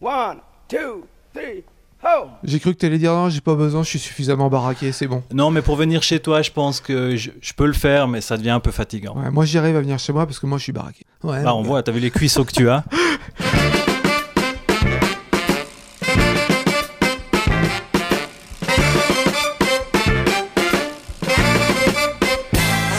[0.00, 1.64] One, two, three,
[2.04, 2.28] ho!
[2.44, 5.22] J'ai cru que t'allais dire non, j'ai pas besoin, je suis suffisamment baraqué, c'est bon.
[5.32, 8.20] Non, mais pour venir chez toi, je pense que je, je peux le faire, mais
[8.20, 9.16] ça devient un peu fatigant.
[9.16, 11.04] Ouais, moi j'y arrive à venir chez moi parce que moi je suis baraqué.
[11.22, 12.84] Ouais, Là, on voit, t'as vu les cuisseaux que tu as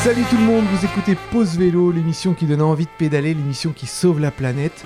[0.03, 3.71] Salut tout le monde, vous écoutez Pause Vélo, l'émission qui donne envie de pédaler, l'émission
[3.73, 4.85] qui sauve la planète.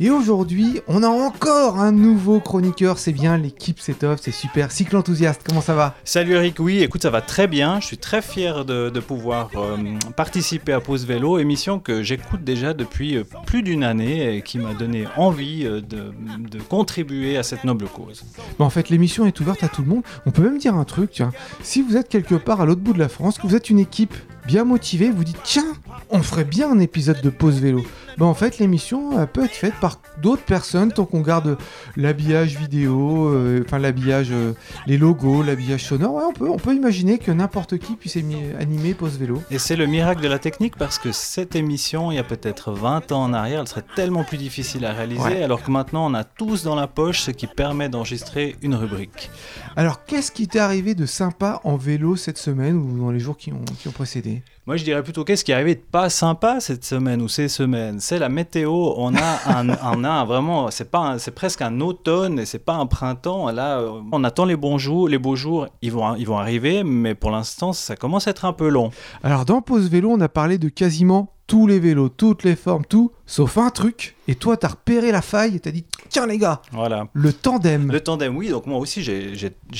[0.00, 4.72] Et aujourd'hui, on a encore un nouveau chroniqueur, c'est bien, l'équipe c'est top, c'est super.
[4.72, 5.94] Cycle enthousiaste, comment ça va?
[6.04, 7.78] Salut Eric, oui, écoute, ça va très bien.
[7.78, 9.76] Je suis très fier de, de pouvoir euh,
[10.16, 14.58] participer à Pause Vélo, émission que j'écoute déjà depuis euh, plus d'une année et qui
[14.58, 16.12] m'a donné envie euh, de,
[16.50, 18.24] de contribuer à cette noble cause.
[18.58, 20.02] Bon, en fait, l'émission est ouverte à tout le monde.
[20.26, 21.30] On peut même dire un truc, tiens.
[21.62, 23.78] Si vous êtes quelque part à l'autre bout de la France, que vous êtes une
[23.78, 24.14] équipe
[24.48, 25.74] bien motivée, vous dites tiens,
[26.10, 27.84] on ferait bien un épisode de pause vélo.
[28.18, 31.56] Ben, en fait, l'émission peut être faite par d'autres personnes tant qu'on garde
[31.96, 34.52] l'habillage vidéo, euh, enfin l'habillage, euh,
[34.86, 36.14] les logos, l'habillage sonore.
[36.14, 39.42] Ouais, on peut, on peut imaginer que n'importe qui puisse animer pause vélo.
[39.50, 42.72] Et c'est le miracle de la technique parce que cette émission, il y a peut-être
[42.72, 45.42] 20 ans en arrière, elle serait tellement plus difficile à réaliser, Ouais.
[45.42, 49.30] alors que maintenant on a tous dans la poche ce qui permet d'enregistrer une rubrique.
[49.76, 53.36] Alors, qu'est-ce qui t'est arrivé de sympa en vélo cette semaine ou dans les jours
[53.36, 54.42] qui ont, qui ont précédé?
[54.64, 57.48] Moi, je dirais plutôt qu'est-ce qui est arrivé de pas sympa cette semaine ou ces
[57.48, 57.98] semaines?
[57.98, 58.70] C'est la météo.
[58.96, 59.68] On a un,
[60.04, 63.50] un vraiment, c'est pas, c'est presque un automne et c'est pas un printemps.
[63.50, 65.66] Là, euh, on attend les bons jours, les beaux jours.
[65.82, 68.90] Ils vont, ils vont arriver, mais pour l'instant, ça commence à être un peu long.
[69.24, 72.84] Alors, dans pause vélo, on a parlé de quasiment tous les vélos, toutes les formes,
[72.84, 74.14] tout, sauf un truc.
[74.28, 77.08] Et toi, t'as repéré la faille et t'as dit tiens les gars, Voilà.
[77.12, 77.90] le tandem.
[77.90, 78.50] Le tandem, oui.
[78.50, 79.32] Donc moi aussi, j'ai-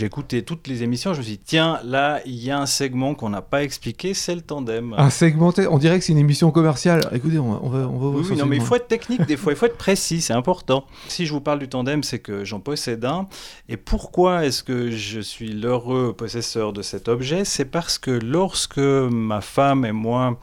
[0.05, 1.13] écouté toutes les émissions.
[1.15, 4.15] Je me suis dit, tiens, là, il y a un segment qu'on n'a pas expliqué,
[4.15, 4.95] c'est le tandem.
[4.99, 7.09] Un segmenté, on dirait que c'est une émission commerciale.
[7.13, 8.65] Écoutez, on va, on va, on va Oui, non, mais il segment.
[8.65, 10.87] faut être technique des fois, il faut être précis, c'est important.
[11.07, 13.29] Si je vous parle du tandem, c'est que j'en possède un.
[13.69, 17.45] Et pourquoi est-ce que je suis l'heureux possesseur de cet objet?
[17.45, 20.37] C'est parce que lorsque ma femme et moi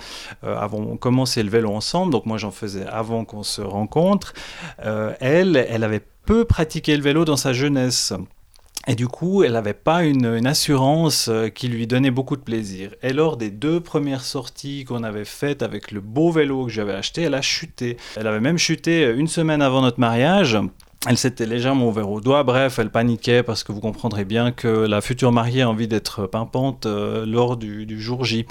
[0.45, 3.88] euh, avons commencé le vélo ensemble, donc moi j'en faisais avant qu'on se rencontre,
[4.85, 8.13] euh, elle, elle avait peu pratiqué le vélo dans sa jeunesse.
[8.87, 12.95] Et du coup, elle n'avait pas une, assurance euh, qui lui donnait beaucoup de plaisir.
[13.03, 16.93] Et lors des deux premières sorties qu'on avait faites avec le beau vélo que j'avais
[16.93, 17.97] acheté, elle a chuté.
[18.15, 20.57] Elle avait même chuté euh, une semaine avant notre mariage.
[21.07, 22.43] Elle s'était légèrement ouvert au doigt.
[22.43, 26.27] Bref, elle paniquait parce que vous comprendrez bien que la future mariée a envie d'être
[26.27, 28.45] pimpante lors du jour J.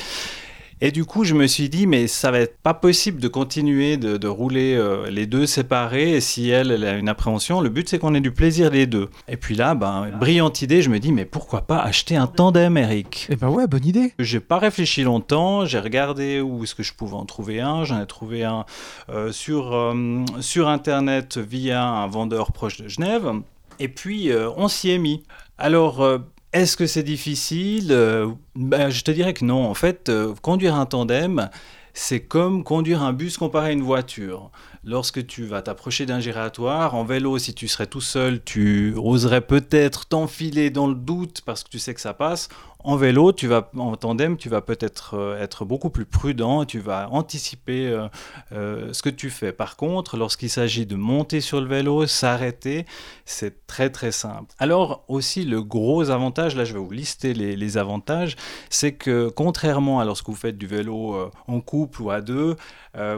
[0.81, 3.97] Et du coup, je me suis dit, mais ça va être pas possible de continuer
[3.97, 6.13] de, de rouler euh, les deux séparés.
[6.13, 8.87] Et si elle, elle a une appréhension, le but c'est qu'on ait du plaisir les
[8.87, 9.09] deux.
[9.27, 12.77] Et puis là, ben, brillante idée, je me dis, mais pourquoi pas acheter un tandem,
[12.77, 13.27] Eric?
[13.29, 14.13] Eh ben ouais, bonne idée.
[14.21, 18.01] j'ai pas réfléchi longtemps, j'ai regardé où est-ce que je pouvais en trouver un, j'en
[18.01, 18.65] ai trouvé un
[19.09, 23.33] euh, sur, euh, sur internet via un vendeur proche de Genève,
[23.81, 25.23] et puis on s'y est mis.
[25.57, 26.05] Alors,
[26.53, 30.75] est-ce que c'est difficile Euh, ben, Je te dirais que non, en fait, euh, conduire
[30.75, 31.51] un tandem,
[31.93, 34.51] c'est comme conduire un bus comparé à une voiture.
[34.85, 39.41] Lorsque tu vas t'approcher d'un giratoire, en vélo, si tu serais tout seul, tu oserais
[39.41, 42.49] peut-être t'enfiler dans le doute parce que tu sais que ça passe.
[42.89, 46.79] En vélo, tu vas, en tandem, tu vas peut-être euh, être beaucoup plus prudent, tu
[46.79, 48.09] vas anticiper euh,
[48.53, 49.53] euh, ce que tu fais.
[49.53, 52.87] Par contre, lorsqu'il s'agit de monter sur le vélo, s'arrêter,
[53.27, 54.55] c'est très très simple.
[54.59, 58.37] Alors aussi, le gros avantage, là je vais vous lister les, avantages,
[58.71, 62.57] c'est que contrairement à lorsque vous faites du vélo en couple ou à deux,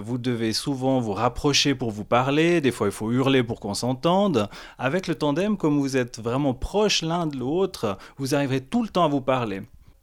[0.03, 3.75] vous devez souvent vous rapprocher pour vous parler, des fois il faut hurler pour qu'on
[3.75, 4.49] s'entende.
[4.79, 8.89] Avec le tandem, comme vous êtes vraiment proches l'un de l'autre, vous arriverez tout le
[8.89, 9.60] temps à vous parler.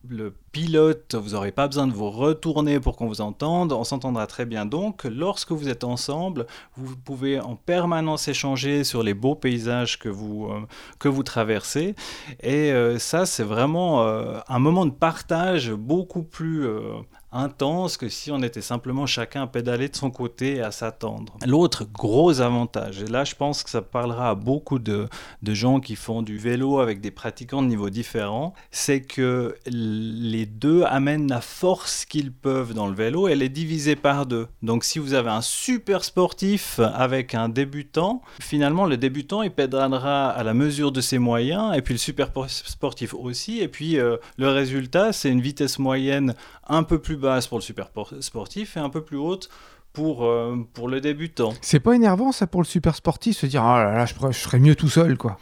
[0.09, 4.25] Le pilote, vous n'aurez pas besoin de vous retourner pour qu'on vous entende, on s'entendra
[4.25, 4.65] très bien.
[4.65, 6.45] Donc, lorsque vous êtes ensemble,
[6.77, 10.61] vous pouvez en permanence échanger sur les beaux paysages que vous, euh,
[10.99, 11.95] que vous traversez.
[12.41, 16.67] Et euh, ça, c'est vraiment euh, un moment de partage beaucoup plus
[17.31, 21.37] intense que si on était simplement chacun à pédaler de son côté et à s'attendre.
[21.45, 25.07] L'autre gros avantage, et là je pense que ça parlera à beaucoup de,
[25.41, 30.45] de gens qui font du vélo avec des pratiquants de niveaux différents, c'est que les
[30.45, 34.47] deux amènent la force qu'ils peuvent dans le vélo, elle est divisée par deux.
[34.61, 40.29] Donc si vous avez un super sportif avec un débutant, finalement le débutant il pédalera
[40.29, 44.17] à la mesure de ses moyens, et puis le super sportif aussi, et puis euh,
[44.37, 46.35] le résultat c'est une vitesse moyenne
[46.69, 49.49] un peu plus basse pour le super sportif et un peu plus haute
[49.93, 51.53] pour, euh, pour le débutant.
[51.61, 54.59] C'est pas énervant ça pour le super sportif se dire ah là là je, serais
[54.59, 55.37] mieux tout seul quoi.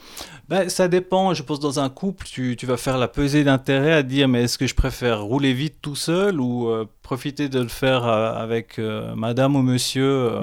[0.48, 3.94] Ben, ça dépend, je pense dans un couple, tu, tu vas faire la pesée d'intérêt
[3.94, 7.60] à dire mais est-ce que je préfère rouler vite tout seul ou euh, profiter de
[7.60, 8.80] le faire euh, avec
[9.16, 10.42] madame ou monsieur euh,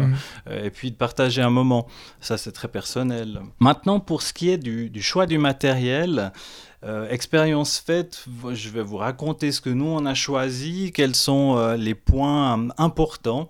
[0.50, 1.86] et puis de partager un moment.
[2.20, 3.40] Ça c'est très personnel.
[3.60, 6.32] Maintenant pour ce qui est du, du choix du matériel,
[6.84, 11.56] euh, expérience faite, je vais vous raconter ce que nous on a choisi, quels sont
[11.56, 13.48] euh, les points euh, importants.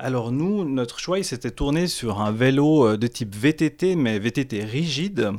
[0.00, 4.20] Alors nous, notre choix, il s'était tourné sur un vélo euh, de type VTT, mais
[4.20, 5.32] VTT rigide.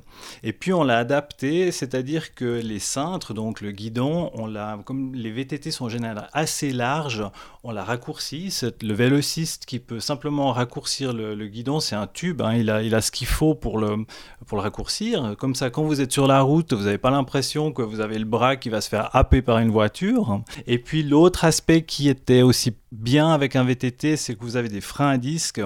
[0.44, 5.16] Et puis on l'a adapté, c'est-à-dire que les cintres, donc le guidon, on l'a, comme
[5.16, 7.24] les VTT sont en général assez larges,
[7.64, 8.54] on l'a raccourci.
[8.82, 12.84] Le vélociste qui peut simplement raccourcir le, le guidon, c'est un tube, hein, il, a,
[12.84, 14.06] il a ce qu'il faut pour le,
[14.46, 15.36] pour le raccourcir.
[15.40, 18.20] Comme ça, quand vous êtes sur la route, vous n'avez pas l'impression que vous avez
[18.20, 20.42] le bras qui va se faire happer par une voiture.
[20.68, 24.70] Et puis l'autre aspect qui était aussi bien avec un VTT, c'est que vous avez
[24.70, 25.62] des freins à disque.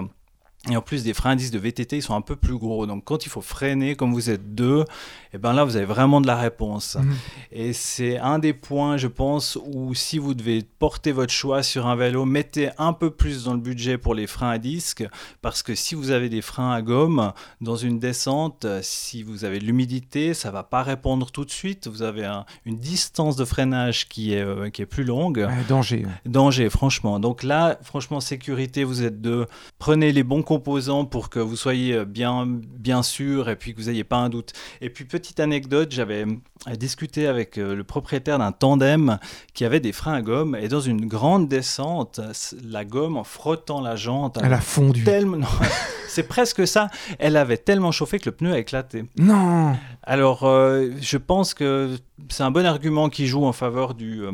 [0.72, 2.86] Et en plus, des freins à disque de VTT, ils sont un peu plus gros.
[2.86, 4.86] Donc, quand il faut freiner, comme vous êtes deux,
[5.34, 6.96] et ben là, vous avez vraiment de la réponse.
[6.96, 7.16] Mhm.
[7.52, 11.88] Et c'est un des points, je pense, où si vous devez porter votre choix sur
[11.88, 15.06] un vélo, mettez un peu plus dans le budget pour les freins à disque,
[15.42, 19.60] parce que si vous avez des freins à gomme dans une descente, si vous avez
[19.60, 21.90] de l'humidité, ça va pas répondre tout de suite.
[21.90, 25.46] Vous avez un- une distance de freinage qui est, euh, qui est plus longue.
[25.68, 26.06] Danger.
[26.26, 27.20] Danger, franchement.
[27.20, 29.46] Donc là, franchement, sécurité, vous êtes deux.
[29.78, 33.82] Prenez les bons composants pour que vous soyez euh, bien, bien sûr et puis que
[33.82, 34.54] vous n'ayez pas un doute.
[34.82, 39.18] Et puis, petite anecdote, j'avais euh, discuté avec euh, le propriétaire d'un tandem
[39.54, 42.20] qui avait des freins à gomme et dans une grande descente,
[42.64, 45.04] la gomme, en frottant la jante, Elle a fondu.
[45.04, 45.48] tellement...
[46.08, 46.90] C'est presque ça.
[47.18, 49.06] Elle avait tellement chauffé que le pneu a éclaté.
[49.18, 51.98] Non Alors, euh, je pense que
[52.30, 54.32] c'est un bon argument qui joue en faveur du, euh,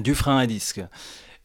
[0.00, 0.80] du frein à disque.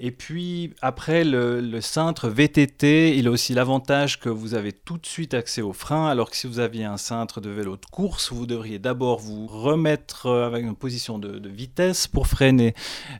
[0.02, 5.06] Et puis, après, le, cintre VTT, il a aussi l'avantage que vous avez tout de
[5.06, 8.32] suite accès au frein, alors que si vous aviez un cintre de vélo de course,
[8.32, 12.76] vous devriez d'abord vous remettre euh, avec une position de, vitesse pour freiner.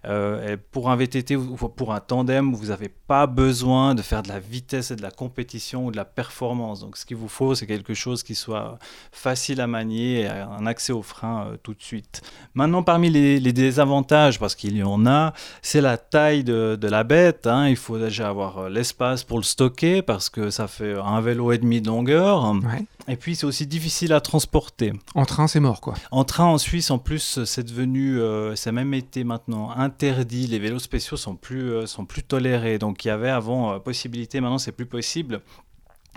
[0.06, 4.30] Euh, pour un VTT ou pour un tandem, vous n'avez pas besoin de faire de
[4.30, 6.80] la vitesse et de la compétition ou de la performance.
[6.80, 8.80] Donc, ce qu'il vous faut, c'est quelque chose qui soit
[9.12, 12.22] facile à manier et un accès au frein euh, tout de suite.
[12.54, 17.04] Maintenant, parmi les désavantages, parce qu'il y en a, c'est la taille de, de la
[17.04, 17.48] bête.
[17.48, 17.68] hein.
[17.68, 21.52] Il faut déjà avoir euh, l'espace pour le stocker parce que ça fait un vélo
[21.52, 22.52] et demi de longueur.
[22.54, 22.86] Ouais.
[23.08, 24.94] Et puis, c'est aussi difficile à transporter.
[25.16, 25.96] En train, c'est mort, quoi.
[26.12, 30.46] En train en Suisse, en plus, c'est devenu, euh, ça a même été maintenant interdit.
[30.46, 32.78] Les vélos spéciaux sont plus, euh, sont plus tolérés.
[32.78, 35.42] Donc, il y avait avant euh, possibilité, maintenant c'est plus possible.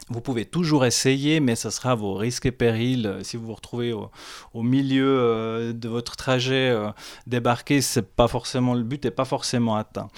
[0.09, 3.19] Vous pouvez toujours essayer, mais ça sera vos risques et périls.
[3.23, 6.91] Si vous vous retrouvez au, milieu euh, de votre trajet, euh,
[7.27, 10.09] débarquer, c'est pas forcément le but, n'est pas forcément atteint.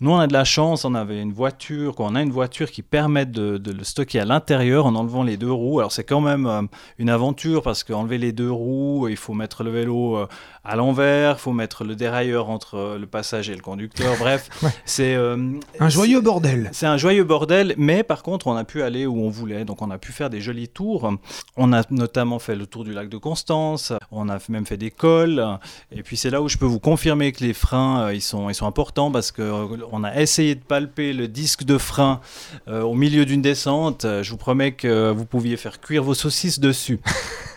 [0.00, 2.70] Nous, on a de la chance, on avait une voiture, quoi, on a une voiture
[2.70, 5.80] qui permet de, de le stocker à l'intérieur en enlevant les deux roues.
[5.80, 6.62] Alors, c'est quand même euh,
[6.98, 10.26] une aventure parce qu'enlever les deux roues, il faut mettre le vélo euh,
[10.64, 14.14] à l'envers, il faut mettre le dérailleur entre euh, le passager et le conducteur.
[14.20, 14.70] Bref, Ouais.
[14.84, 15.16] c'est
[15.80, 16.68] Un joyeux bordel.
[16.72, 19.64] c'est un joyeux bordel, mais par contre, on a pu aller où on voulait.
[19.64, 21.12] Donc, on a pu faire des jolis tours.
[21.56, 23.92] On a notamment fait le tour du lac de Constance.
[24.12, 25.44] On a même fait des cols.
[25.90, 28.54] Et puis, c'est là où je peux vous confirmer que les freins, ils sont, ils
[28.54, 29.42] sont importants parce que
[29.92, 32.20] on a essayé de palper le disque de frein
[32.68, 34.04] euh, au milieu d'une descente.
[34.04, 37.00] Euh, Je vous promets que vous pouviez faire cuire vos saucisses dessus.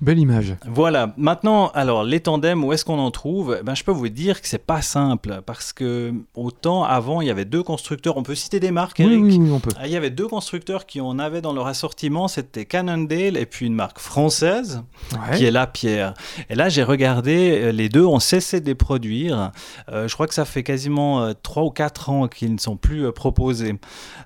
[0.00, 0.54] Belle image.
[0.66, 1.14] Voilà.
[1.16, 3.56] Maintenant, alors les tandems, où est-ce qu'on en trouve?
[3.60, 7.26] Eh ben, je peux vous dire que c'est pas simple parce que autant avant, il
[7.26, 8.16] y avait deux constructeurs.
[8.16, 9.20] On peut citer des marques, Eric?
[9.22, 9.70] oui, oui, on peut.
[9.78, 13.46] Ah, Il y avait deux constructeurs qui en avaient dans leur assortiment, c'était Cannondale et
[13.46, 15.36] puis une marque française Ouais.
[15.36, 16.14] qui est la pierre.
[16.48, 19.50] Et là, j'ai regardé, euh, les deux ont cessé de les produire.
[19.90, 22.76] Euh, je crois que ça fait quasiment euh, 3 ou 4 ans qu'ils ne sont
[22.76, 23.74] plus proposés.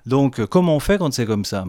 [0.05, 1.65] Donc, comment on fait quand c'est comme ça?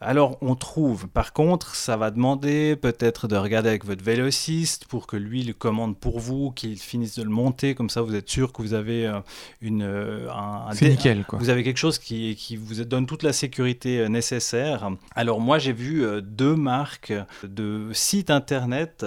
[0.00, 1.08] Alors, on trouve.
[1.08, 5.54] Par contre, ça va demander peut-être de regarder avec votre vélociste pour que lui le
[5.54, 7.74] commande pour vous, qu'il finisse de le monter.
[7.74, 9.20] Comme ça, vous êtes sûr que vous avez euh,
[9.62, 11.38] une, euh, un, nickel, quoi.
[11.38, 14.90] vous avez quelque chose qui, qui vous donne toute la sécurité euh, nécessaire.
[15.14, 19.06] Alors moi j'ai vu deux marques de sites internet.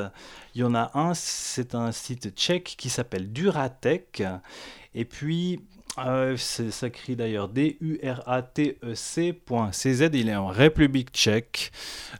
[0.55, 4.23] Il y en a un, c'est un site tchèque qui s'appelle Duratec.
[4.95, 5.59] Et puis
[6.37, 8.09] ça écrit d'ailleurs D-U-R-A-T-E-C.cz.
[10.13, 11.71] Il est en République tchèque.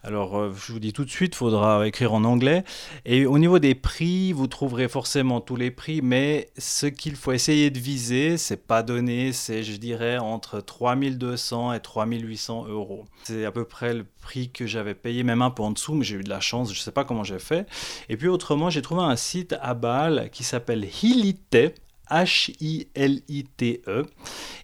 [0.04, 2.64] Alors euh, je vous dis tout de suite, il faudra écrire en anglais.
[3.06, 7.34] Et au niveau des prix, vous trouverez forcément tous les prix, mais ce qu'il faut
[7.34, 13.06] essayer de viser, c'est pas donné, c'est je dirais entre 3200 et 3800 euros.
[13.24, 16.04] C'est à peu près le prix que j'avais payé, même un peu en dessous, mais
[16.04, 17.68] j'ai eu de la chance, je sais pas comment j'ai fait.
[18.10, 21.58] Et puis autrement, j'ai trouvé un site à Bâle qui s'appelle Hilite.
[22.10, 24.06] H-I-L-I-T-E.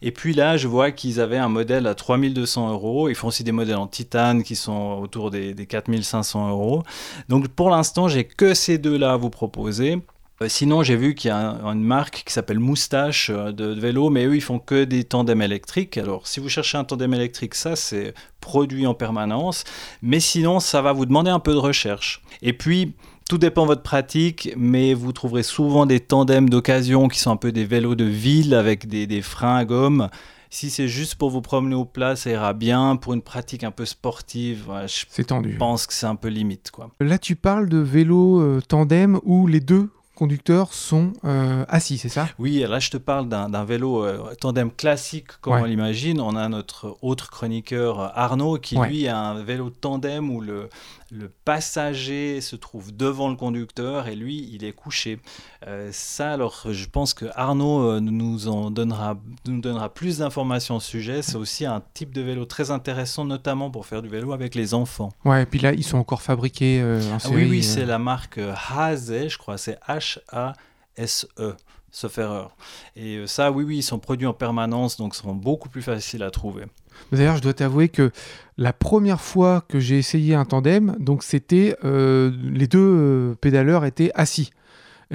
[0.01, 3.09] Et puis là, je vois qu'ils avaient un modèle à 3200 euros.
[3.09, 6.83] Ils font aussi des modèles en titane qui sont autour des, des 4500 euros.
[7.29, 10.01] Donc pour l'instant, j'ai que ces deux-là à vous proposer.
[10.43, 14.09] Euh, sinon, j'ai vu qu'il y a une marque qui s'appelle Moustache euh, de, vélo,
[14.09, 15.97] mais eux, ils font que des tandems électriques.
[15.97, 19.63] Alors, si vous cherchez un tandem électrique, ça, c'est produit en permanence.
[20.01, 22.21] Mais sinon, ça va vous demander un peu de recherche.
[22.41, 22.93] Et puis,
[23.27, 27.37] tout dépend de votre pratique, mais vous trouverez souvent des tandems d'occasion qui sont un
[27.37, 30.09] peu des vélos de ville avec des, freins à gomme.
[30.49, 32.95] Si c'est juste pour vous promener au plat, ça ira bien.
[32.95, 35.55] Pour une pratique un peu sportive, je tendu.
[35.57, 36.69] pense que c'est un peu limite.
[36.69, 36.91] Quoi.
[36.99, 42.09] Là, tu parles de vélo euh, tandem où les deux conducteurs sont euh, assis, c'est
[42.09, 42.27] ça?
[42.37, 46.21] Oui, là je te parle d'un vélo euh, tandem classique comme on l'imagine.
[46.21, 50.69] On a notre autre chroniqueur Arnaud qui lui a un vélo tandem où le,
[51.11, 55.19] le passager se trouve devant le conducteur et lui, il est couché.
[55.67, 59.17] Euh, ça, alors, je pense que Arnaud euh, nous en donnera,
[59.47, 61.21] nous donnera plus d'informations au sujet.
[61.21, 64.73] C'est aussi un type de vélo très intéressant, notamment pour faire du vélo avec les
[64.73, 65.09] enfants.
[65.25, 67.33] Ouais, et puis là, ils sont encore fabriqués euh, en série.
[67.33, 69.57] Ah oui, oui, c'est la marque Haze, je crois.
[69.57, 71.55] C'est H-A-S-E
[71.95, 72.57] sauf erreur.
[72.95, 76.31] Et ça, oui, oui, ils sont produits en permanence, donc seront beaucoup plus faciles à
[76.31, 76.65] trouver.
[77.11, 78.11] D'ailleurs, je dois t'avouer que
[78.57, 83.85] la première fois que j'ai essayé un tandem, donc c'était euh, les deux euh, pédaleurs
[83.85, 84.51] étaient assis.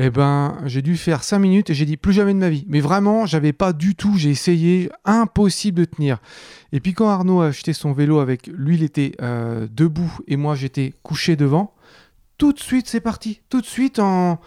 [0.01, 2.65] Eh ben, j'ai dû faire 5 minutes et j'ai dit plus jamais de ma vie.
[2.69, 6.19] Mais vraiment, j'avais pas du tout, j'ai essayé, impossible de tenir.
[6.73, 10.37] Et puis quand Arnaud a acheté son vélo avec lui, il était euh, debout et
[10.37, 11.75] moi j'étais couché devant.
[12.37, 13.41] Tout de suite, c'est parti.
[13.49, 14.39] Tout de suite, en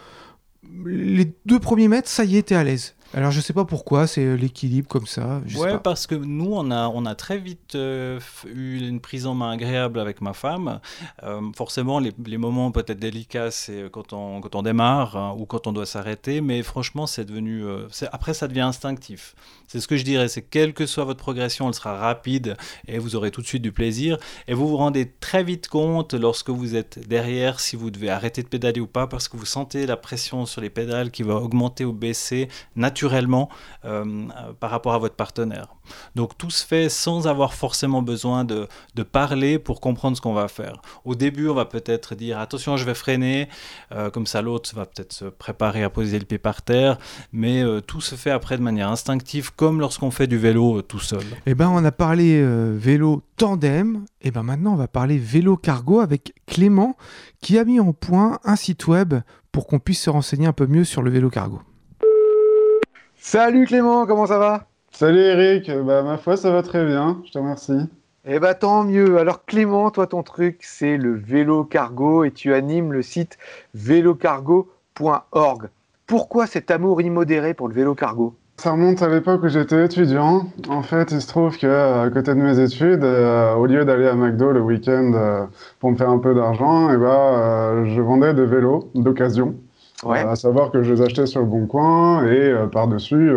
[0.86, 2.96] les deux premiers mètres, ça y est, t'es à l'aise.
[3.14, 5.42] Alors je sais pas pourquoi, c'est euh, l'équilibre comme ça.
[5.46, 9.26] Je ouais, parce que nous on a on a très vite euh, eu une prise
[9.26, 10.80] en main agréable avec ma femme.
[11.24, 15.46] Euh, forcément les, les moments peut-être délicats c'est quand on quand on démarre hein, ou
[15.46, 17.66] quand on doit s'arrêter, mais franchement c'est devenu
[18.12, 19.36] après ça devient instinctif.
[19.72, 22.98] C'est ce que je dirais, c'est quelle que soit votre progression, elle sera rapide et
[22.98, 26.50] vous aurez tout de suite du plaisir et vous vous rendez très vite compte lorsque
[26.50, 29.86] vous êtes derrière si vous devez arrêter de pédaler ou pas parce que vous sentez
[29.86, 33.50] la pression sur les pédales qui va augmenter ou baisser naturellement naturellement
[33.86, 34.28] euh,
[34.60, 35.68] par rapport à votre partenaire.
[36.16, 40.34] Donc tout se fait sans avoir forcément besoin de, de parler pour comprendre ce qu'on
[40.34, 40.82] va faire.
[41.06, 43.50] Au début, on va peut-être dire attention, je vais freiner,
[43.92, 46.98] euh, comme ça l'autre va peut-être se préparer à poser le pied par terre,
[47.32, 51.00] mais euh, tout se fait après de manière instinctive, comme lorsqu'on fait du vélo tout
[51.00, 51.24] seul.
[51.46, 52.44] Eh ben, on a parlé
[52.78, 56.96] vélo tandem, et ben maintenant on va parler vélo cargo avec Clément
[57.42, 59.16] qui a mis en point un site web
[59.52, 61.62] pour qu'on puisse se renseigner un peu mieux sur le vélo cargo.
[63.20, 64.71] Salut Clément, comment ça va?
[64.92, 67.90] Salut Eric, bah ma foi ça va très bien, je te remercie.
[68.26, 69.18] Eh bah tant mieux.
[69.18, 73.38] Alors Clément, toi ton truc c'est le vélo cargo et tu animes le site
[73.74, 75.70] vélocargo.org.
[76.06, 78.36] Pourquoi cet amour immodéré pour le vélo cargo?
[78.58, 80.46] Ça remonte à l'époque où j'étais étudiant.
[80.70, 84.08] En fait, il se trouve que à côté de mes études, euh, au lieu d'aller
[84.08, 85.46] à McDo le week-end euh,
[85.80, 89.56] pour me faire un peu d'argent, eh ben, euh, je vendais des vélos d'occasion.
[90.04, 90.20] Ouais.
[90.20, 93.32] à savoir que je les achetais sur le bon coin et par-dessus,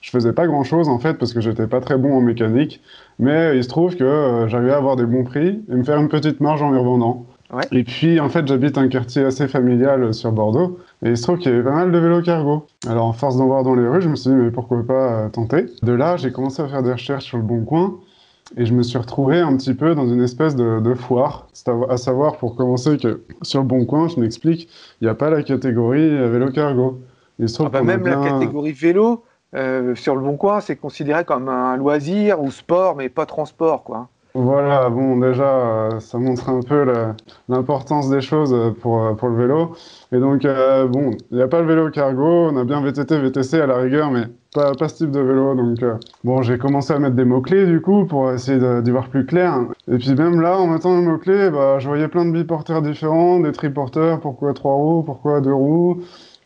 [0.00, 2.80] je faisais pas grand-chose en fait parce que j'étais pas très bon en mécanique.
[3.18, 5.98] Mais il se trouve que euh, j'arrivais à avoir des bons prix et me faire
[5.98, 7.26] une petite marge en les revendant.
[7.52, 7.64] Ouais.
[7.72, 11.38] Et puis en fait, j'habite un quartier assez familial sur Bordeaux et il se trouve
[11.38, 12.66] qu'il y avait pas mal de vélos cargo.
[12.88, 15.28] Alors en force d'en voir dans les rues, je me suis dit mais pourquoi pas
[15.30, 15.66] tenter?
[15.82, 17.96] De là, j'ai commencé à faire des recherches sur le bon coin
[18.56, 21.48] et je me suis retrouvé un petit peu dans une espèce de, de foire.
[21.88, 24.68] À savoir, pour commencer, que sur le Bon Coin, je m'explique,
[25.00, 27.00] il n'y a pas la catégorie euh, vélo cargo.
[27.58, 29.22] Ah bah même la catégorie vélo,
[29.54, 33.82] euh, sur le Bon Coin, c'est considéré comme un loisir ou sport, mais pas transport,
[33.84, 34.08] quoi.
[34.34, 36.86] Voilà, bon, déjà, euh, ça montre un peu
[37.48, 39.72] l'importance des choses pour, pour le vélo.
[40.12, 40.42] Et donc,
[40.88, 43.78] bon, il n'y a pas le vélo cargo, on a bien VTT, VTC à la
[43.78, 45.54] rigueur, mais pas, pas ce type de vélo.
[45.54, 49.08] Donc, euh, bon, j'ai commencé à mettre des mots-clés du coup pour essayer d'y voir
[49.08, 49.58] plus clair.
[49.90, 53.40] Et puis, même là, en mettant les mots-clés, bah, je voyais plein de biporteurs différents,
[53.40, 56.02] des triporteurs, pourquoi trois roues, pourquoi deux roues.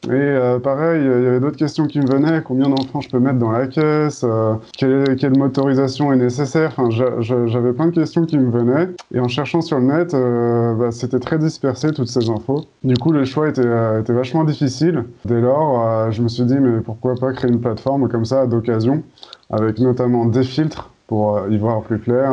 [0.06, 2.42] Et euh, pareil, il y avait d'autres questions qui me venaient.
[2.42, 6.73] Combien d'enfants je peux mettre dans la caisse euh, quelle, quelle, motorisation est nécessaire?
[6.76, 8.88] Enfin, j'avais plein de questions qui me venaient.
[9.14, 12.64] Et en cherchant sur le net, euh, bah, c'était très dispersé toutes ces infos.
[12.82, 13.62] Du coup, le choix était,
[14.00, 15.04] était vachement difficile.
[15.25, 19.02] Dès lors, je me suis dit, mais pourquoi pas créer une plateforme comme ça d'occasion,
[19.50, 22.32] avec notamment des filtres pour y voir plus clair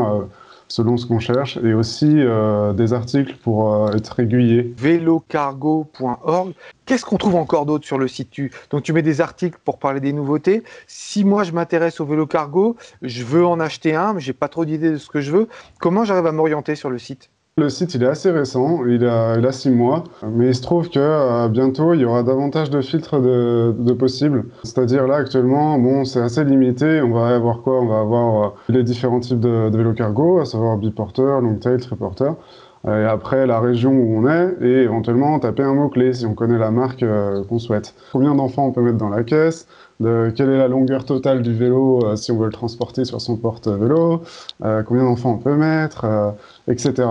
[0.72, 4.74] selon ce qu'on cherche, et aussi euh, des articles pour euh, être aiguillés.
[4.78, 6.54] Vélocargo.org.
[6.86, 8.30] Qu'est-ce qu'on trouve encore d'autre sur le site
[8.70, 10.64] Donc tu mets des articles pour parler des nouveautés.
[10.88, 14.48] Si moi je m'intéresse au vélo cargo, je veux en acheter un, mais j'ai pas
[14.48, 15.50] trop d'idées de ce que je veux.
[15.80, 17.30] Comment j'arrive à m'orienter sur le site?
[17.58, 20.62] Le site, il est assez récent, il a, il a six mois, mais il se
[20.62, 24.46] trouve que euh, bientôt, il y aura davantage de filtres de, de possibles.
[24.64, 27.02] C'est-à-dire là, actuellement, bon, c'est assez limité.
[27.02, 27.82] On va avoir quoi?
[27.82, 31.78] On va avoir euh, les différents types de, de vélos cargo, à savoir biporteur, longtail,
[31.78, 32.38] triporteur.
[32.88, 36.34] Euh, et après, la région où on est, et éventuellement taper un mot-clé si on
[36.34, 37.94] connaît la marque euh, qu'on souhaite.
[38.14, 39.68] Combien d'enfants on peut mettre dans la caisse?
[40.00, 43.38] De quelle est la longueur totale du vélo si on veut le transporter sur son
[43.38, 44.24] porte-vélo,
[44.66, 46.32] euh, combien d'enfants on peut mettre, euh,
[46.68, 47.08] etc.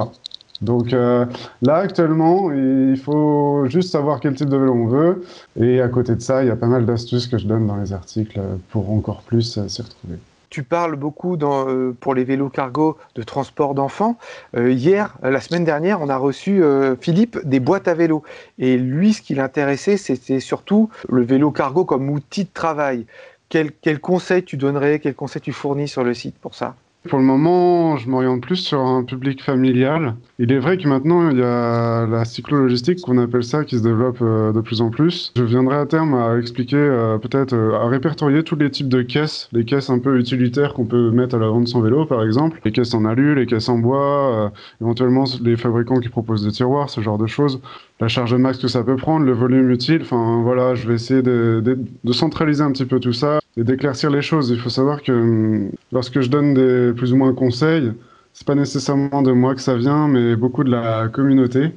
[0.60, 1.24] Donc euh,
[1.62, 5.24] là, actuellement, il faut juste savoir quel type de vélo on veut.
[5.56, 7.76] Et à côté de ça, il y a pas mal d'astuces que je donne dans
[7.76, 8.40] les articles
[8.70, 10.16] pour encore plus euh, s'y retrouver.
[10.50, 14.18] Tu parles beaucoup euh, pour les vélos cargo de transport d'enfants.
[14.56, 16.60] Euh, hier, la semaine dernière, on a reçu
[17.00, 18.24] Philippe des boîtes à vélo.
[18.58, 23.06] Et lui, ce qui l'intéressait, c'était surtout le vélo cargo comme outil de travail.
[23.48, 26.74] Quel, quel conseil tu donnerais, quel conseil tu fournis sur le site pour ça?
[27.08, 30.16] Pour le moment, je m'oriente plus sur un public familial.
[30.38, 33.82] Il est vrai que maintenant, il y a la cyclologistique, qu'on appelle ça, qui se
[33.82, 35.32] développe euh, de plus en plus.
[35.34, 39.00] Je viendrai à terme à expliquer, euh, peut-être, euh, à répertorier tous les types de
[39.00, 42.22] caisses, les caisses un peu utilitaires qu'on peut mettre à l'avant de son vélo, par
[42.22, 42.60] exemple.
[42.66, 44.52] Les caisses en alu, les caisses en bois,
[44.82, 47.62] éventuellement les fabricants qui proposent des tiroirs, ce genre de choses.
[48.00, 50.00] La charge max que ça peut prendre, le volume utile.
[50.02, 53.64] Enfin, voilà, je vais essayer de, de- de centraliser un petit peu tout ça et
[53.64, 54.50] d'éclaircir les choses.
[54.50, 57.92] Il faut savoir que hum, lorsque je donne des plus ou moins conseils,
[58.32, 61.72] c'est pas nécessairement de moi que ça vient, mais beaucoup de la communauté.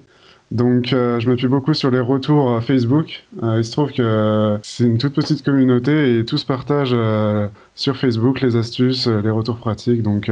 [0.54, 3.24] Donc, euh, je m'appuie beaucoup sur les retours Facebook.
[3.42, 7.48] Euh, il se trouve que euh, c'est une toute petite communauté et tous partagent euh,
[7.74, 10.04] sur Facebook les astuces, les retours pratiques.
[10.04, 10.30] Donc,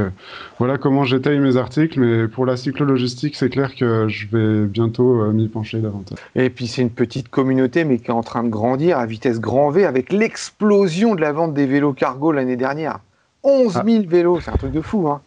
[0.60, 1.98] voilà comment j'étaye mes articles.
[1.98, 6.18] Mais pour la cyclologistique, c'est clair que je vais bientôt m'y pencher davantage.
[6.36, 9.40] Et puis c'est une petite communauté, mais qui est en train de grandir à vitesse
[9.40, 13.00] grand V avec l'explosion de la vente des vélos cargo l'année dernière.
[13.42, 15.08] 11 000 vélos, c'est un truc de fou.
[15.08, 15.20] Hein.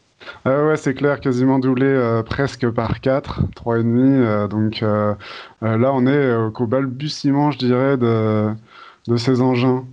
[0.46, 3.98] Ah ouais, c'est clair, quasiment doublé euh, presque par 4, 3,5.
[3.98, 5.14] Euh, donc euh,
[5.64, 8.50] euh, là, on est euh, qu'au balbutiement, je dirais, de,
[9.08, 9.86] de ces engins.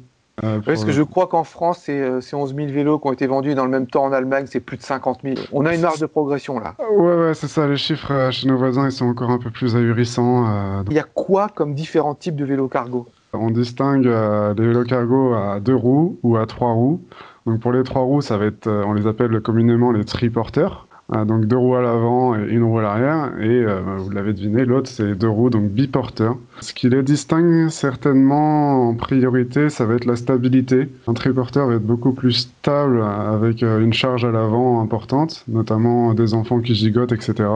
[0.43, 3.13] Euh, Parce que je crois qu'en France, c'est euh, c'est 11 000 vélos qui ont
[3.13, 3.55] été vendus.
[3.55, 5.37] Dans le même temps, en Allemagne, c'est plus de 50 000.
[5.53, 6.75] On a une marge de progression là.
[6.91, 7.67] Ouais, ouais, c'est ça.
[7.67, 10.47] Les chiffres euh, chez nos voisins, ils sont encore un peu plus ahurissants.
[10.49, 13.07] euh, Il y a quoi comme différents types de vélos cargo?
[13.35, 17.03] On distingue euh, les vélos cargo à deux roues ou à trois roues.
[17.47, 20.87] Donc pour les trois roues, ça va être, euh, on les appelle communément les triporteurs.
[21.13, 23.33] Euh, donc deux roues à l'avant et une roue à l'arrière.
[23.41, 26.37] Et euh, vous l'avez deviné, l'autre c'est deux roues, donc biporteurs.
[26.61, 30.89] Ce qui les distingue certainement en priorité, ça va être la stabilité.
[31.09, 36.35] Un triporteur va être beaucoup plus stable avec une charge à l'avant importante, notamment des
[36.35, 37.49] enfants qui gigotent, etc.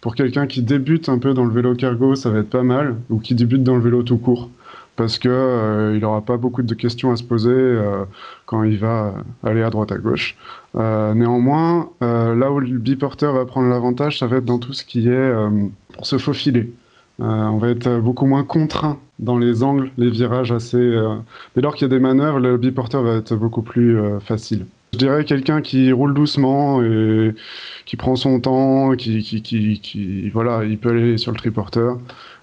[0.00, 2.96] Pour quelqu'un qui débute un peu dans le vélo cargo, ça va être pas mal,
[3.08, 4.50] ou qui débute dans le vélo tout court
[4.96, 8.04] parce que euh, il n'aura pas beaucoup de questions à se poser euh,
[8.46, 10.36] quand il va aller à droite à gauche.
[10.76, 14.84] Euh, néanmoins, là où le biporteur va prendre l'avantage, ça va être dans tout ce
[14.84, 15.32] qui est
[15.94, 16.72] pour se faufiler.
[17.18, 20.98] On va être beaucoup moins contraint dans les angles, les virages assez.
[21.54, 24.66] Dès lors qu'il y a des manœuvres, le biporteur va être beaucoup plus facile.
[24.92, 27.34] Je dirais quelqu'un qui roule doucement et
[27.84, 31.98] qui prend son temps, qui, qui- voilà, il peut aller sur le triporteur.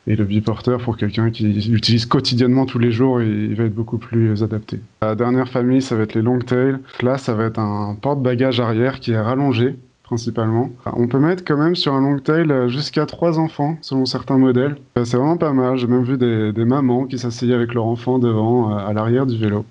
[0.07, 3.97] Et le biporteur, pour quelqu'un qui l'utilise quotidiennement tous les jours, il va être beaucoup
[3.97, 4.79] plus adapté.
[5.01, 6.77] La dernière famille, ça va être les longtail.
[7.03, 10.71] Là, ça va être un porte-bagages arrière qui est rallongé, principalement.
[10.85, 14.77] On peut mettre quand même sur un longtail euh, jusqu'à trois enfants, selon certains modèles.
[14.97, 15.77] Euh, C'est vraiment pas mal.
[15.77, 19.37] J'ai même vu des, mamans qui s'asseyaient avec leur enfant devant, euh, à l'arrière du
[19.37, 19.65] vélo.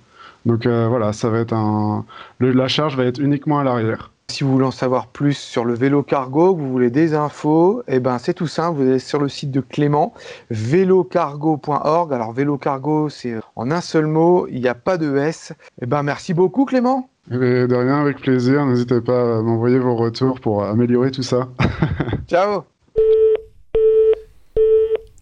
[0.45, 2.05] Donc euh, voilà, ça va être un...
[2.39, 4.11] la charge va être uniquement à l'arrière.
[4.29, 7.81] Si vous voulez en savoir plus sur le vélo cargo, que vous voulez des infos,
[7.87, 10.13] eh ben c'est tout simple, vous allez sur le site de Clément,
[10.51, 12.13] vélocargo.org.
[12.13, 15.53] Alors vélo cargo, c'est euh, en un seul mot, il n'y a pas de S.
[15.81, 17.09] Eh ben merci beaucoup Clément.
[17.31, 18.65] Et de rien, avec plaisir.
[18.65, 21.47] N'hésitez pas à m'envoyer vos retours pour améliorer tout ça.
[22.27, 22.63] Ciao.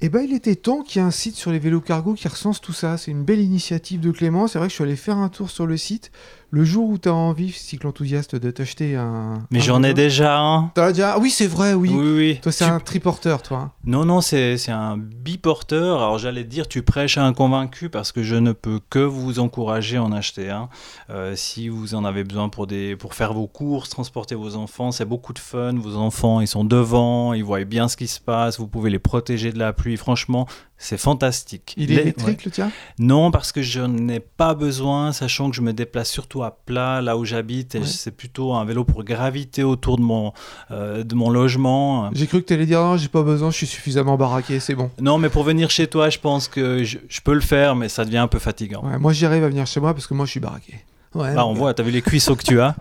[0.02, 2.28] Eh ben, il était temps qu'il y ait un site sur les vélos cargo qui
[2.28, 2.96] recense tout ça.
[2.96, 4.48] C'est une belle initiative de Clément.
[4.48, 6.12] C'est vrai que je suis allé faire un tour sur le site.
[6.56, 9.46] Le jour où tu as envie, cycle enthousiaste, de t'acheter un.
[9.52, 10.72] Mais j'en ai déjà un.
[10.74, 11.90] T'en as déjà oui, c'est vrai, oui.
[11.94, 12.40] Oui, oui.
[12.42, 13.58] Toi, c'est Tu- un triporteur, toi.
[13.58, 13.72] hein.
[13.84, 15.98] Non, non, c'est un biporteur.
[15.98, 19.00] Alors j'allais te dire, tu prêches à un convaincu parce que je ne peux que
[19.00, 20.70] vous encourager à en acheter un.
[21.10, 24.94] Euh, si vous en avez besoin pour, des, pour faire vos courses, transporter vos enfants,
[24.94, 25.74] c'est beaucoup de fun.
[25.76, 29.00] Vos enfants, ils sont devant, ils voient bien ce qui se passe, vous pouvez les
[29.00, 29.98] protéger de la pluie.
[29.98, 31.74] Franchement, c'est fantastique.
[31.78, 32.46] Il est électrique, ouais.
[32.46, 32.72] le tien?
[33.00, 37.02] Non, parce que je n'ai pas besoin, sachant que je me déplace surtout à plat,
[37.02, 37.86] là où j'habite, et Ouais.
[37.86, 40.34] c'est plutôt un vélo pour graviter autour de mon,
[40.72, 42.10] euh, de mon logement.
[42.14, 44.92] J'ai cru que t'allais dire non, j'ai pas besoin, je suis suffisamment baraqué, c'est bon.
[45.00, 47.88] Non, mais pour venir chez toi, je pense que je, je peux le faire, mais
[47.90, 48.84] ça devient un peu fatigant.
[48.86, 50.74] Ouais, moi, j'y arrive à venir chez moi parce que moi, je suis baraqué.
[51.14, 52.76] Ouais, Bah, on voit, t'as vu les cuisseaux que tu as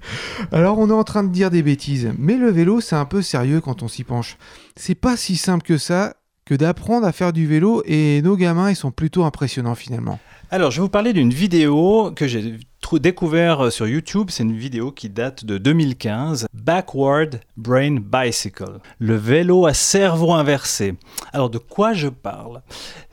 [0.52, 3.20] Alors on est en train de dire des bêtises, mais le vélo c'est un peu
[3.20, 4.36] sérieux quand on s'y penche.
[4.76, 6.14] C'est pas si simple que ça
[6.50, 10.18] que d'apprendre à faire du vélo et nos gamins ils sont plutôt impressionnants finalement.
[10.50, 12.58] Alors, je vais vous parler d'une vidéo que j'ai
[12.94, 14.30] découvert euh, sur YouTube.
[14.30, 16.48] C'est une vidéo qui date de 2015.
[16.52, 18.80] Backward Brain Bicycle.
[18.98, 20.94] Le vélo à cerveau inversé.
[21.32, 22.62] Alors, de quoi je parle?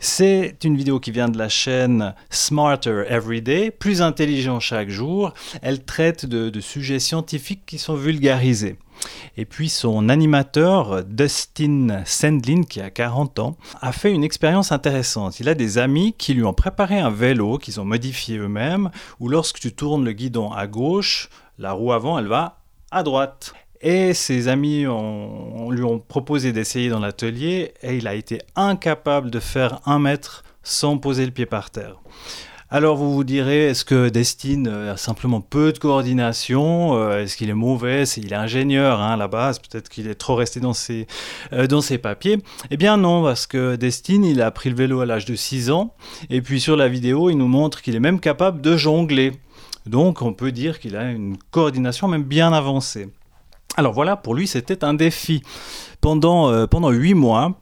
[0.00, 5.32] C'est une vidéo qui vient de la chaîne Smarter Everyday, plus intelligent chaque jour.
[5.62, 8.78] Elle traite de sujets scientifiques qui sont vulgarisés.
[9.36, 15.40] Et puis son animateur, Dustin Sandlin, qui a 40 ans, a fait une expérience intéressante.
[15.40, 19.28] Il a des amis qui lui ont préparé un vélo qu'ils ont modifié eux-mêmes, où
[19.28, 22.58] lorsque tu tournes le guidon à gauche, la roue avant, elle va
[22.90, 23.54] à droite.
[23.80, 28.40] Et ses amis ont- on lui ont proposé d'essayer dans l'atelier, et il a été
[28.56, 32.00] incapable de faire un mètre sans poser le pied par terre.
[32.70, 37.34] Alors vous vous direz, est-ce que Destin euh, a simplement peu de coordination Euh, Est-ce
[37.38, 40.60] qu'il est mauvais Il est ingénieur hein, à la base, peut-être qu'il est trop resté
[40.60, 41.06] dans ses,
[41.54, 42.36] euh, dans ses papiers.
[42.70, 45.70] Eh bien non, parce que Destin, il a appris le vélo à l'âge de 6
[45.70, 45.94] ans,
[46.28, 49.32] et puis sur la vidéo, il nous montre qu'il est même capable de jongler.
[49.86, 53.08] Donc on peut dire qu'il a une coordination même bien avancée.
[53.78, 55.42] Alors voilà, pour lui, c'était un défi.
[56.02, 57.58] Pendant, pendant 8 mois,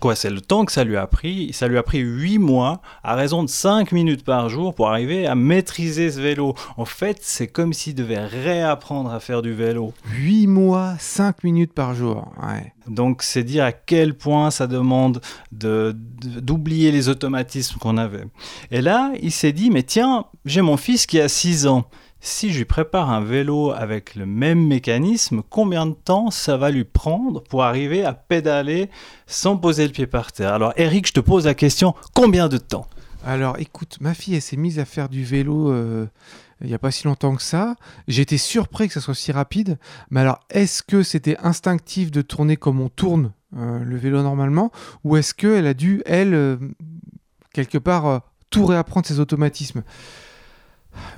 [0.00, 1.52] Quoi, c'est le temps que ça lui a pris?
[1.52, 5.26] Ça lui a pris 8 mois, à raison de 5 minutes par jour, pour arriver
[5.26, 6.54] à maîtriser ce vélo.
[6.76, 9.92] En fait, c'est comme s'il devait réapprendre à faire du vélo.
[10.14, 12.32] 8 mois, 5 minutes par jour.
[12.42, 12.72] Ouais.
[12.88, 15.20] Donc, c'est dire à quel point ça demande
[15.52, 18.24] de- de- d'oublier les automatismes qu'on avait.
[18.72, 21.84] Et là, il s'est dit, mais tiens, j'ai mon fils qui a 6 ans.
[22.20, 26.70] Si je lui prépare un vélo avec le même mécanisme, combien de temps ça va
[26.70, 28.90] lui prendre pour arriver à pédaler
[29.26, 30.52] sans poser le pied par terre?
[30.52, 32.86] Alors, Eric, je te pose la question, combien de temps?
[33.24, 36.06] Alors écoute, ma fille elle s'est mise à faire du vélo euh,
[36.60, 37.76] il n'y a pas si longtemps que ça.
[38.06, 39.78] J'étais surpris que ça soit si rapide.
[40.10, 44.72] Mais alors est-ce que c'était instinctif de tourner comme on tourne euh, le vélo normalement?
[45.04, 46.56] Ou est-ce qu'elle a dû, elle, euh,
[47.52, 49.82] quelque part, tout réapprendre ses automatismes?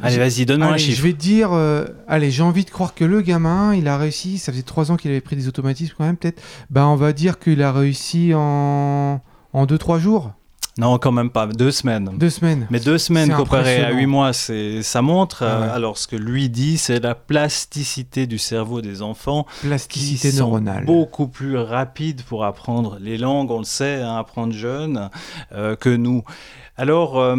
[0.02, 0.96] Allez, vas-y, donne-moi un chiffre.
[0.98, 3.96] je vais te dire, euh, allez, j'ai envie de croire que le gamin, il a
[3.98, 6.42] réussi, ça faisait trois ans qu'il avait pris des automatismes quand même, peut-être.
[6.70, 9.20] Ben, on va dire qu'il a réussi en,
[9.52, 10.32] en deux, trois jours,
[10.78, 12.10] Non, quand même pas, deux semaines.
[12.16, 12.66] deux semaines.
[12.70, 15.42] Mais deux semaines comparé à huit mois, c'est, ça montre.
[15.42, 19.66] Ah euh, alors, ce que lui dit, c'est la plasticité du cerveau des enfants qui
[19.66, 20.84] Plasticité sont neuronale.
[20.86, 25.10] beaucoup plus rapides pour apprendre les langues, on le sait, hein, apprendre jeune,
[25.52, 26.22] euh, que nous.
[26.76, 27.36] Alors, euh,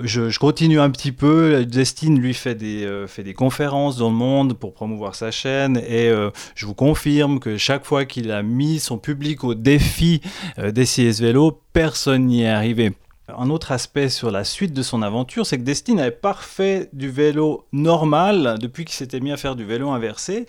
[0.00, 1.64] je, continue un petit peu.
[1.64, 5.76] Destine, lui, fait des, euh, fait des conférences dans le monde pour promouvoir sa chaîne.
[5.76, 10.20] Et euh, je vous confirme que chaque fois qu'il a mis son public au défi
[10.58, 12.92] euh, d'essayer ce vélo, personne n'y est arrivé.
[13.28, 17.10] Un autre aspect sur la suite de son aventure, c'est que Destine avait parfait du
[17.10, 20.44] vélo normal depuis qu'il s'était mis à faire du vélo inversé.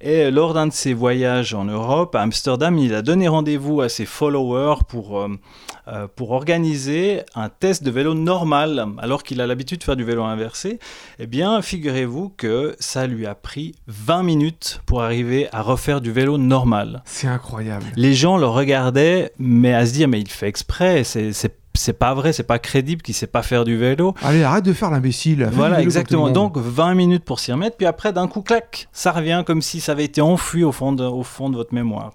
[0.00, 3.90] Et lors d'un de ses voyages en Europe, à Amsterdam, il a donné rendez-vous à
[3.90, 5.28] ses followers pour, euh,
[5.88, 10.04] euh, pour organiser un test de vélo normal, alors qu'il a l'habitude de faire du
[10.04, 10.78] vélo inversé.
[11.18, 16.10] Eh bien, figurez-vous que ça lui a pris 20 minutes pour arriver à refaire du
[16.10, 17.02] vélo normal.
[17.04, 17.84] C'est incroyable.
[17.96, 22.14] Les gens le regardaient, mais à se dire, mais il fait exprès, c'est c'est- pas
[22.14, 24.14] vrai, c'est pas crédible qu'il sait pas faire du vélo.
[24.22, 25.48] Allez, arrête de faire l'imbécile.
[25.52, 26.30] Voilà, exactement.
[26.30, 29.80] Donc 20 minutes pour s'y remettre, puis après d'un coup, clac, ça revient comme si
[29.80, 32.12] ça avait été enfui au fond de, au fond de votre mémoire.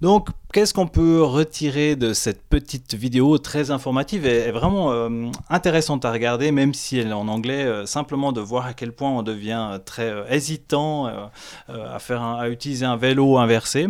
[0.00, 5.08] Donc, qu'est-ce qu'on peut retirer de cette petite vidéo très informative et, et vraiment euh,
[5.50, 8.92] intéressante à regarder, même si elle est en anglais, euh, simplement de voir à quel
[8.92, 13.88] point on devient très euh, hésitant à, faire à utiliser un vélo inversé.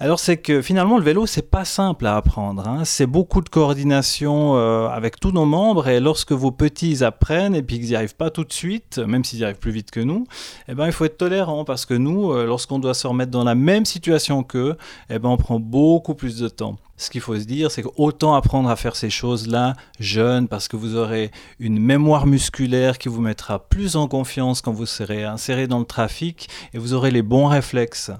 [0.00, 2.84] Alors c'est que finalement le vélo c'est pas simple à apprendre, hein.
[2.84, 4.56] c'est beaucoup de coordination
[4.88, 8.30] avec tous nos membres et lorsque vos petits apprennent et puis qu'ils n'y arrivent pas
[8.30, 10.26] tout de suite, même s'ils y arrivent plus vite que nous,
[10.66, 13.54] eh ben il faut être tolérant parce que nous, lorsqu'on doit se remettre dans la
[13.54, 14.76] même situation qu'eux,
[15.08, 16.78] eh ben on prend beaucoup plus de temps.
[16.96, 20.76] Ce qu'il faut se dire, c'est qu'autant apprendre à faire ces choses-là jeune, parce que
[20.76, 25.66] vous aurez une mémoire musculaire qui vous mettra plus en confiance quand vous serez inséré
[25.66, 28.10] dans le trafic et vous aurez les bons réflexes.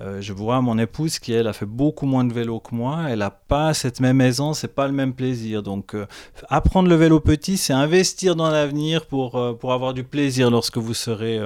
[0.00, 3.04] Euh, je vois mon épouse qui, elle, a fait beaucoup moins de vélo que moi.
[3.08, 5.62] Elle n'a pas cette même aisance, c'est pas le même plaisir.
[5.62, 6.06] Donc, euh,
[6.48, 10.78] apprendre le vélo petit, c'est investir dans l'avenir pour, euh, pour avoir du plaisir lorsque
[10.78, 11.40] vous serez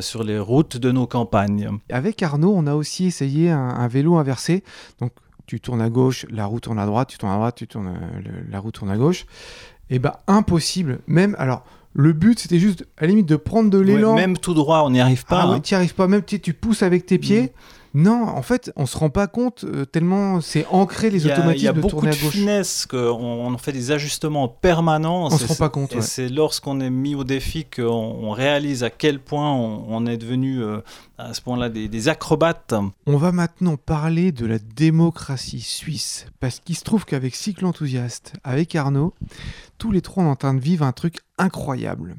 [0.00, 1.70] sur les routes de nos campagnes.
[1.90, 4.64] Avec Arnaud, on a aussi essayé un, un vélo inversé.
[5.00, 5.12] Donc,
[5.46, 7.88] tu tournes à gauche, la roue tourne à droite, tu tournes à droite, tu tournes,
[7.88, 9.26] euh, le- la roue tourne à gauche.
[9.90, 11.00] Et ben, impossible.
[11.06, 14.14] Même, alors, le but, c'était juste, à la limite, de prendre de l'élan.
[14.14, 15.42] Ouais, même tout droit, on n'y arrive pas.
[15.42, 15.60] Ah hein.
[15.60, 16.08] tu n'y arrives pas.
[16.08, 17.52] Même, tu, tu pousses avec tes pieds.
[17.94, 21.30] Non, en fait, on se rend pas compte euh, tellement c'est ancré les Il y
[21.30, 25.26] a, il y automatismes a de beaucoup de finesse, qu'on on fait des ajustements permanents.
[25.26, 26.02] On se rend pas compte, Et ouais.
[26.02, 30.16] c'est lorsqu'on est mis au défi qu'on on réalise à quel point on, on est
[30.16, 30.80] devenu euh,
[31.18, 32.74] à ce point-là des, des acrobates.
[33.06, 36.26] On va maintenant parler de la démocratie suisse.
[36.40, 39.14] Parce qu'il se trouve qu'avec Cycle Enthousiaste, avec Arnaud,
[39.78, 42.16] tous les trois on est en train de vivre un truc incroyable.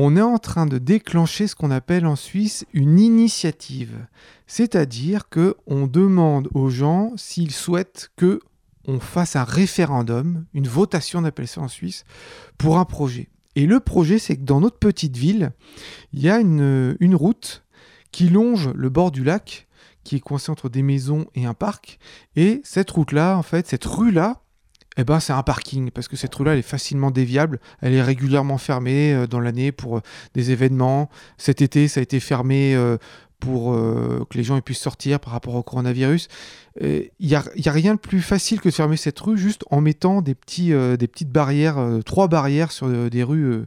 [0.00, 4.06] On est en train de déclencher ce qu'on appelle en Suisse une initiative.
[4.46, 8.38] C'est-à-dire que on demande aux gens s'ils souhaitent que
[8.86, 12.04] on fasse un référendum, une votation, on appelle ça en Suisse,
[12.58, 13.28] pour un projet.
[13.56, 15.50] Et le projet, c'est que dans notre petite ville,
[16.12, 17.64] il y a une, route
[18.12, 19.66] qui longe le bord du lac,
[20.04, 21.98] qui est coincé entre des maisons et un parc.
[22.36, 24.44] Et cette route-là, en fait, cette rue-là,
[24.98, 27.60] eh ben, c'est un parking, parce que cette rue-là, elle est facilement déviable.
[27.80, 30.00] Elle est régulièrement fermée euh, dans l'année pour euh,
[30.34, 31.08] des événements.
[31.36, 32.98] Cet été, ça a été fermé euh,
[33.38, 36.26] pour que les gens puissent sortir par rapport au coronavirus.
[36.80, 39.64] Il n'y a, y a rien de plus facile que de fermer cette rue juste
[39.70, 43.62] en mettant des, petits, des petites barrières, trois barrières sur des rues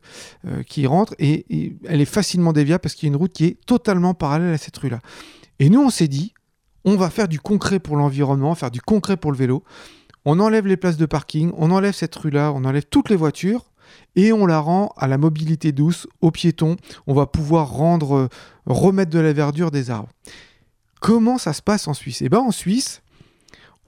[0.67, 1.15] qui rentrent.
[1.19, 4.13] Et, et elle est facilement déviable parce qu'il y a une route qui est totalement
[4.13, 4.99] parallèle à cette rue-là.
[5.59, 6.33] Et nous, on s'est dit,
[6.83, 9.63] on va faire du concret pour l'environnement, faire du concret pour le vélo.
[10.25, 13.71] On enlève les places de parking, on enlève cette rue-là, on enlève toutes les voitures
[14.15, 16.75] et on la rend à la mobilité douce, aux piétons.
[17.07, 18.29] On va pouvoir rendre, euh,
[18.65, 20.09] remettre de la verdure des arbres.
[20.99, 22.21] Comment ça se passe en Suisse?
[22.21, 23.01] Eh bien, en Suisse,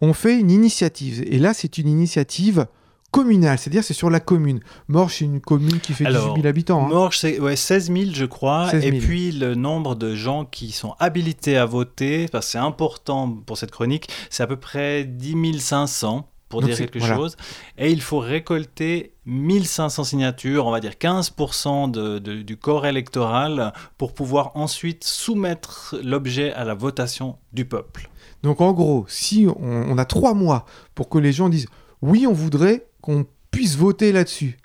[0.02, 1.24] on fait une initiative.
[1.28, 2.65] Et là, c'est une initiative
[3.13, 4.60] communale, c'est-à-dire c'est sur la commune.
[4.89, 6.86] Morges, c'est une commune qui fait Alors, 18 000 habitants.
[6.86, 6.89] hein.
[6.89, 8.69] Morges, c'est ouais, 16 000, je crois.
[8.71, 8.95] 16 000.
[8.95, 13.30] Et puis le nombre de gens qui sont habilités à voter, parce que c'est important
[13.30, 17.15] pour cette chronique, c'est à peu près 10 500 pour Donc dire quelque voilà.
[17.15, 17.36] chose.
[17.78, 23.73] Et il faut récolter 1500 signatures, on va dire 15% de- de- du corps électoral,
[23.97, 28.10] pour pouvoir ensuite soumettre l'objet à la votation du peuple.
[28.43, 29.56] Donc en gros, si on,
[29.89, 31.67] on a trois mois pour que les gens disent
[32.02, 34.58] oui, on voudrait qu'on puisse voter là-dessus.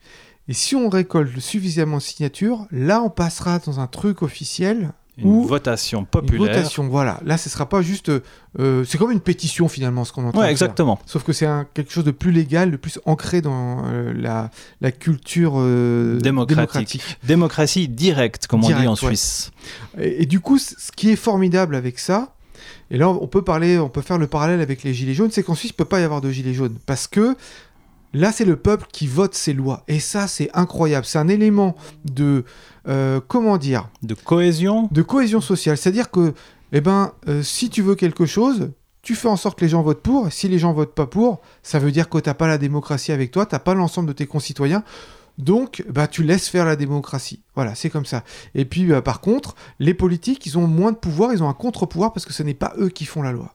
[0.49, 5.27] Et si on récolte suffisamment de signatures, là on passera dans un truc officiel, Une
[5.27, 6.55] Ou votation une populaire.
[6.55, 6.89] votation.
[6.89, 8.11] Voilà, là ce sera pas juste,
[8.59, 10.39] euh, c'est comme une pétition finalement ce qu'on entend.
[10.41, 10.99] Ouais, exactement.
[11.07, 14.93] Sauf que c'est quelque chose de plus légal, de plus ancré dans euh, la, la
[14.93, 17.03] culture euh, Démocratique.
[17.25, 18.97] Démocratie directe, comme on dit en ouais.
[18.97, 19.51] Suisse.
[20.01, 22.37] Et, et du coup, ce qui est formidable avec ça,
[22.91, 25.43] et là on peut parler, on peut faire le parallèle avec les gilets jaunes, c'est
[25.43, 27.37] qu'en Suisse il peut pas y avoir de gilets jaunes parce que
[28.13, 31.77] là c'est le peuple qui vote ces lois et ça c'est incroyable, c'est un élément
[32.05, 32.45] de
[32.89, 34.89] euh, comment dire, De cohésion?
[34.91, 36.35] De cohésion sociale, c'est-à-dire que
[36.73, 38.71] eh ben euh, si tu veux quelque chose
[39.03, 40.31] tu fais en sorte que les gens votent pour.
[40.31, 43.31] Si les gens votent pas pour, ça veut dire que t'as pas la démocratie avec
[43.31, 44.83] toi, t'as pas l'ensemble de tes concitoyens.
[45.39, 47.43] Donc, bah, tu laisses faire la démocratie.
[47.55, 48.25] Voilà, c'est comme ça.
[48.55, 51.55] Et puis, bah, par contre, les politiques, ils ont moins de pouvoir, ils ont un
[51.55, 53.55] contre-pouvoir parce que ce n'est pas eux qui font la loi.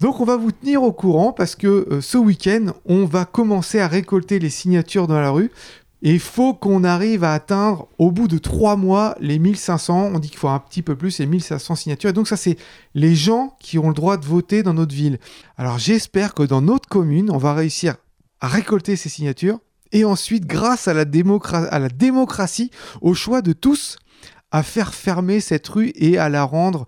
[0.00, 3.80] Donc, on va vous tenir au courant parce que euh, ce week-end, on va commencer
[3.80, 5.50] à récolter les signatures dans la rue.
[6.00, 10.12] Et il faut qu'on arrive à atteindre, au bout de trois mois, les 1500.
[10.14, 12.10] On dit qu'il faut un petit peu plus, les 1500 signatures.
[12.10, 12.56] Et donc, ça, c'est
[12.94, 15.18] les gens qui ont le droit de voter dans notre ville.
[15.56, 17.96] Alors, j'espère que dans notre commune, on va réussir
[18.40, 19.58] à récolter ces signatures
[19.90, 23.98] et ensuite, grâce à la, démocra- à la démocratie, au choix de tous,
[24.50, 26.86] à faire fermer cette rue et à la rendre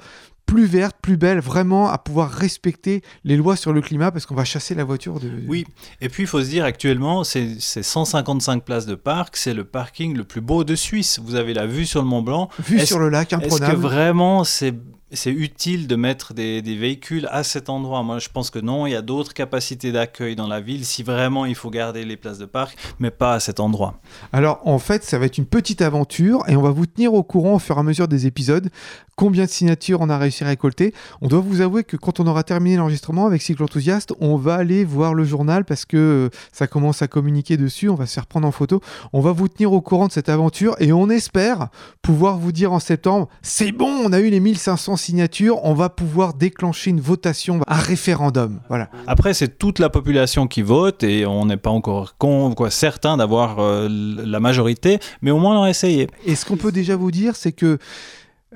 [0.50, 4.34] plus verte, plus belle, vraiment à pouvoir respecter les lois sur le climat parce qu'on
[4.34, 5.30] va chasser la voiture de...
[5.46, 5.64] Oui,
[6.00, 9.64] et puis il faut se dire actuellement, c'est c'est 155 places de parc, c'est le
[9.64, 11.20] parking le plus beau de Suisse.
[11.22, 12.48] Vous avez la vue sur le Mont Blanc.
[12.66, 13.80] Vue sur le lac, Est-ce que imprenable.
[13.80, 14.74] vraiment c'est
[15.12, 18.86] c'est utile de mettre des, véhicules à cet endroit Moi, je pense que non.
[18.86, 22.16] Il y a d'autres capacités d'accueil dans la ville si vraiment il faut garder les
[22.16, 24.00] places de parc, mais pas à cet endroit.
[24.32, 27.22] Alors en fait, ça va être une petite aventure et on va vous tenir au
[27.22, 28.70] courant au fur et à mesure des épisodes.
[29.16, 30.94] Combien de signatures on a réussi à récolter?
[31.20, 34.54] On doit vous avouer que quand on aura terminé l'enregistrement avec Cycle Enthousiaste, on va
[34.54, 37.90] aller voir le journal parce que euh, ça commence à communiquer dessus.
[37.90, 38.80] On va se faire prendre en photo.
[39.12, 41.68] On va vous tenir au courant de cette aventure et on espère
[42.00, 45.88] pouvoir vous dire en septembre c'est bon, on a eu les 1500 signatures, on va
[45.88, 48.60] pouvoir déclencher une votation, un référendum.
[48.68, 48.88] Voilà.
[49.06, 53.16] Après, c'est toute la population qui vote et on n'est pas encore con, quoi, certain
[53.16, 56.08] d'avoir euh, la majorité, mais au moins on a essayé.
[56.24, 57.78] Et ce qu'on peut déjà vous dire, c'est que.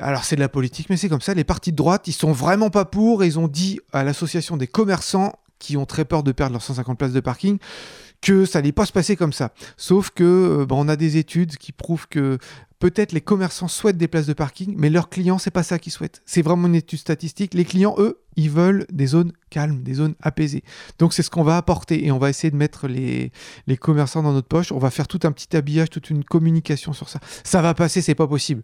[0.00, 1.34] Alors, c'est de la politique, mais c'est comme ça.
[1.34, 3.22] Les partis de droite, ils sont vraiment pas pour.
[3.22, 6.62] Et ils ont dit à l'association des commerçants, qui ont très peur de perdre leurs
[6.62, 7.58] 150 places de parking,
[8.24, 9.52] que ça n'allait pas se passer comme ça.
[9.76, 12.38] Sauf que euh, bah, on a des études qui prouvent que
[12.78, 15.92] peut-être les commerçants souhaitent des places de parking, mais leurs clients, c'est pas ça qu'ils
[15.92, 16.22] souhaitent.
[16.24, 17.54] C'est vraiment une étude statistique.
[17.54, 20.64] Les clients, eux, ils veulent des zones calmes, des zones apaisées.
[20.98, 23.30] Donc c'est ce qu'on va apporter et on va essayer de mettre les,
[23.66, 24.72] les commerçants dans notre poche.
[24.72, 27.20] On va faire tout un petit habillage, toute une communication sur ça.
[27.42, 28.62] Ça va passer, c'est pas possible.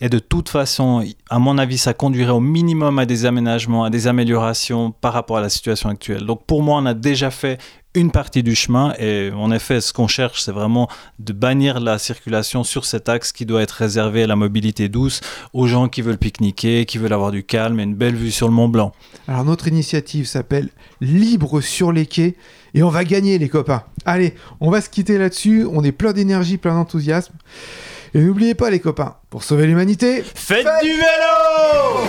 [0.00, 3.90] Et de toute façon, à mon avis, ça conduirait au minimum à des aménagements, à
[3.90, 6.24] des améliorations par rapport à la situation actuelle.
[6.24, 7.58] Donc pour moi, on a déjà fait
[7.94, 11.98] une partie du chemin et en effet ce qu'on cherche c'est vraiment de bannir la
[11.98, 15.20] circulation sur cet axe qui doit être réservé à la mobilité douce
[15.52, 18.48] aux gens qui veulent pique-niquer, qui veulent avoir du calme et une belle vue sur
[18.48, 18.92] le Mont Blanc.
[19.28, 22.34] Alors notre initiative s'appelle Libre sur les quais
[22.74, 23.84] et on va gagner les copains.
[24.04, 27.34] Allez, on va se quitter là-dessus, on est plein d'énergie, plein d'enthousiasme.
[28.14, 32.04] Et n'oubliez pas les copains, pour sauver l'humanité, faites du vélo